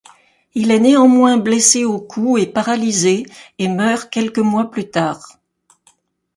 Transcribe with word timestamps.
Il 0.55 0.71
est 0.71 0.79
néanmoins 0.79 1.37
blessé 1.37 1.85
au 1.85 1.99
cou 1.99 2.39
et 2.39 2.47
paralysé, 2.47 3.27
et 3.59 3.67
meurt 3.67 4.09
quelques 4.11 4.39
mois 4.39 4.71
plus 4.71 4.89
tard. 4.89 5.37